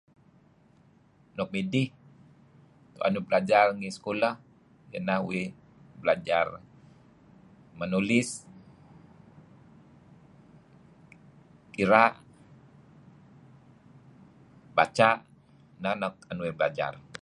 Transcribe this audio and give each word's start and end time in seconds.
Nuk 1.35 1.49
midih 1.53 1.89
tuen 2.93 3.13
uih 3.17 3.25
belajar 3.27 3.65
ngi 3.77 3.89
sekolah 3.97 4.33
renga' 4.91 5.23
uih 5.29 5.45
belajar 6.01 6.45
menulis, 7.79 8.29
kira', 11.73 12.11
baca', 14.75 15.21
Neh 15.81 15.95
nuk 16.01 16.13
tuen 16.19 16.39
uih 16.43 16.55
belajar. 16.59 16.93